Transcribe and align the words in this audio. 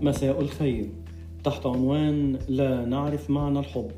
مساء 0.00 0.40
الخير. 0.40 0.88
تحت 1.44 1.66
عنوان 1.66 2.38
لا 2.48 2.84
نعرف 2.84 3.30
معنى 3.30 3.58
الحب. 3.58 3.90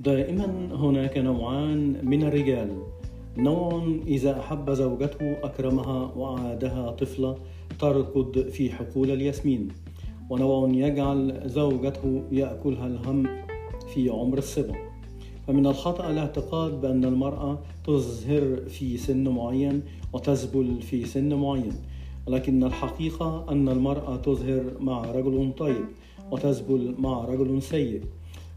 دائما 0.00 0.68
هناك 0.72 1.18
نوعان 1.18 1.96
من 2.02 2.22
الرجال. 2.22 2.82
نوع 3.36 3.88
إذا 4.06 4.40
أحب 4.40 4.70
زوجته 4.70 5.32
أكرمها 5.42 6.12
وعادها 6.16 6.90
طفلة 6.90 7.36
تركض 7.80 8.48
في 8.48 8.70
حقول 8.70 9.10
الياسمين. 9.10 9.68
ونوع 10.30 10.68
يجعل 10.68 11.42
زوجته 11.46 12.22
يأكلها 12.32 12.86
الهم 12.86 13.26
في 13.94 14.10
عمر 14.10 14.38
الصبا. 14.38 14.74
فمن 15.46 15.66
الخطأ 15.66 16.10
الاعتقاد 16.10 16.80
بأن 16.80 17.04
المرأة 17.04 17.58
تزهر 17.86 18.56
في 18.68 18.96
سن 18.96 19.28
معين 19.28 19.82
وتذبل 20.12 20.82
في 20.82 21.04
سن 21.04 21.34
معين. 21.34 21.72
ولكن 22.26 22.64
الحقيقة 22.64 23.46
أن 23.48 23.68
المرأة 23.68 24.16
تزهر 24.16 24.64
مع 24.80 25.02
رجل 25.02 25.52
طيب 25.58 25.84
وتذبل 26.30 26.94
مع 26.98 27.24
رجل 27.24 27.62
سيء. 27.62 28.00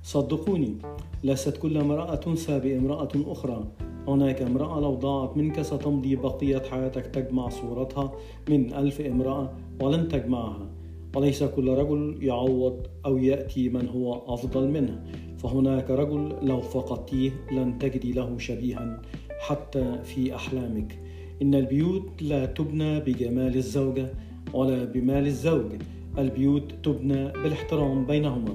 صدقوني 0.04 0.76
ليست 1.24 1.58
كل 1.58 1.78
امرأة 1.78 2.16
تنسى 2.16 2.60
بامرأة 2.60 3.10
أخرى. 3.16 3.68
هناك 4.08 4.42
امرأة 4.42 4.80
لو 4.80 4.96
ضاعت 4.96 5.38
منك 5.38 5.62
ستمضي 5.62 6.16
بقية 6.16 6.62
حياتك 6.72 7.06
تجمع 7.06 7.50
صورتها 7.50 8.14
من 8.50 8.74
ألف 8.74 9.02
امرأة 9.02 9.54
ولن 9.82 10.08
تجمعها. 10.08 10.70
وليس 11.16 11.44
كل 11.44 11.70
رجل 11.70 12.18
يعوض 12.22 12.88
أو 13.06 13.18
يأتي 13.18 13.70
من 13.70 13.88
هو 13.90 14.34
أفضل 14.34 14.68
منه. 14.68 15.04
فهناك 15.38 15.90
رجل 15.90 16.36
لو 16.42 16.62
فقدتيه 16.62 17.32
لن 17.52 17.80
تجدي 17.80 18.14
له 18.14 18.38
شبيها 18.38 19.02
حتى 19.40 20.00
في 20.04 20.36
أحلامك. 20.36 21.00
إن 21.44 21.56
البيوت 21.56 22.22
لا 22.22 22.46
تبنى 22.46 23.00
بجمال 23.00 23.56
الزوجة 23.56 24.14
ولا 24.54 24.84
بمال 24.84 25.28
الزوج. 25.28 25.72
البيوت 26.18 26.72
تبنى 26.84 27.32
بالاحترام 27.32 28.06
بينهما. 28.06 28.54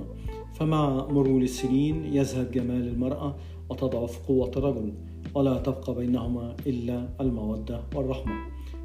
فمع 0.54 1.06
مرور 1.06 1.42
السنين 1.42 2.04
يزهد 2.04 2.50
جمال 2.50 2.88
المرأة 2.88 3.36
وتضعف 3.70 4.26
قوة 4.28 4.50
الرجل 4.56 4.92
ولا 5.34 5.58
تبقى 5.58 5.94
بينهما 5.94 6.56
إلا 6.66 7.08
المودة 7.20 7.80
والرحمة. 7.94 8.34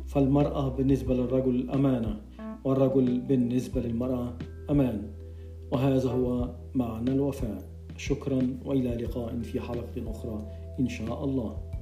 فالمرأة 0.06 0.70
بالنسبة 0.70 1.14
للرجل 1.14 1.70
أمانة 1.70 2.22
والرجل 2.64 3.20
بالنسبة 3.20 3.82
للمرأة 3.82 4.34
أمان. 4.70 5.02
وهذا 5.72 6.10
هو 6.10 6.50
معنى 6.76 7.12
الوفاء. 7.12 7.58
شكرا 7.98 8.58
وإلى 8.66 8.96
لقاء 8.96 9.40
في 9.42 9.60
حلقة 9.60 10.12
أخرى 10.12 10.48
إن 10.80 10.88
شاء 10.88 11.26
الله. 11.26 11.73